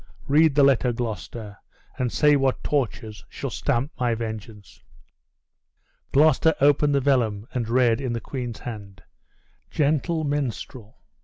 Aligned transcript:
Read 0.27 0.55
the 0.55 0.63
letter, 0.63 0.91
Gloucester, 0.91 1.57
and 1.99 2.11
say 2.11 2.35
what 2.35 2.63
tortures 2.63 3.23
shall 3.29 3.51
stamp 3.51 3.91
my 3.99 4.15
vengeance!" 4.15 4.81
Gloucester 6.11 6.55
opened 6.59 6.95
the 6.95 6.99
vellum, 6.99 7.45
and 7.53 7.69
read, 7.69 8.01
in 8.01 8.13
the 8.13 8.19
queen's 8.19 8.61
hand: 8.61 9.03
"Gentle 9.69 10.23
minstrel! 10.23 11.03